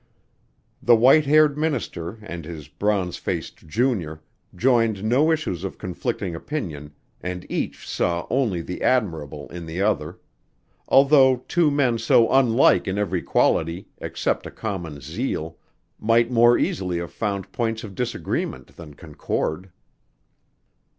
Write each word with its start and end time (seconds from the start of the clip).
The 0.81 0.95
white 0.95 1.27
haired 1.27 1.59
minister 1.59 2.17
and 2.23 2.43
his 2.43 2.67
bronze 2.67 3.17
faced 3.17 3.67
junior 3.67 4.23
joined 4.55 5.03
no 5.03 5.31
issues 5.31 5.63
of 5.63 5.77
conflicting 5.77 6.33
opinion 6.33 6.93
and 7.21 7.45
each 7.51 7.87
saw 7.87 8.25
only 8.31 8.61
the 8.63 8.81
admirable 8.81 9.47
in 9.49 9.67
the 9.67 9.79
other 9.83 10.17
although 10.87 11.45
two 11.47 11.69
men 11.69 11.99
so 11.99 12.31
unlike 12.31 12.87
in 12.87 12.97
every 12.97 13.21
quality 13.21 13.89
except 13.99 14.47
a 14.47 14.49
common 14.49 15.01
zeal 15.01 15.59
might 15.99 16.31
more 16.31 16.57
easily 16.57 16.97
have 16.97 17.13
found 17.13 17.51
points 17.51 17.83
of 17.83 17.93
disagreement 17.93 18.75
than 18.77 18.95
concord. 18.95 19.69